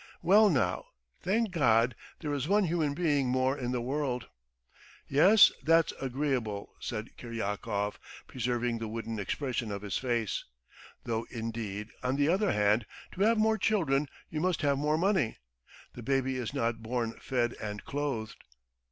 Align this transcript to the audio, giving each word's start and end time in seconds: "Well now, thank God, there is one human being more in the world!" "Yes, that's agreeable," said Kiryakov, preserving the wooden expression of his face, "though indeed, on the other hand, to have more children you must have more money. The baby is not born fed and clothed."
"Well 0.23 0.49
now, 0.49 0.85
thank 1.21 1.51
God, 1.51 1.93
there 2.21 2.33
is 2.33 2.47
one 2.47 2.63
human 2.63 2.95
being 2.95 3.27
more 3.29 3.55
in 3.55 3.71
the 3.71 3.83
world!" 3.83 4.29
"Yes, 5.07 5.51
that's 5.61 5.93
agreeable," 6.01 6.73
said 6.79 7.15
Kiryakov, 7.17 7.99
preserving 8.25 8.79
the 8.79 8.87
wooden 8.87 9.19
expression 9.19 9.71
of 9.71 9.83
his 9.83 9.99
face, 9.99 10.43
"though 11.03 11.27
indeed, 11.29 11.89
on 12.01 12.15
the 12.15 12.29
other 12.29 12.51
hand, 12.51 12.87
to 13.11 13.21
have 13.21 13.37
more 13.37 13.59
children 13.59 14.07
you 14.27 14.41
must 14.41 14.63
have 14.63 14.79
more 14.79 14.97
money. 14.97 15.37
The 15.93 16.01
baby 16.01 16.35
is 16.35 16.51
not 16.51 16.81
born 16.81 17.13
fed 17.19 17.53
and 17.61 17.85
clothed." 17.85 18.43